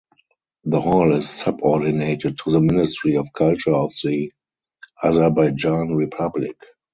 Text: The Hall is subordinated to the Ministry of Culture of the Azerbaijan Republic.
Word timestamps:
The 0.63 0.81
Hall 0.81 1.15
is 1.15 1.29
subordinated 1.29 2.39
to 2.39 2.49
the 2.49 2.59
Ministry 2.59 3.17
of 3.17 3.31
Culture 3.33 3.73
of 3.73 3.91
the 4.03 4.31
Azerbaijan 5.03 5.95
Republic. 5.95 6.57